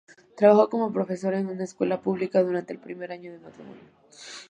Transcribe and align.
Trabajó 0.35 0.67
como 0.67 0.91
profesora 0.91 1.37
en 1.37 1.45
una 1.45 1.63
escuela 1.65 2.01
pública 2.01 2.41
durante 2.41 2.73
el 2.73 2.79
primer 2.79 3.11
año 3.11 3.31
de 3.31 3.37
matrimonio. 3.37 3.83